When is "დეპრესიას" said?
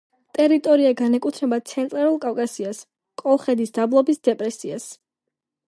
4.31-4.91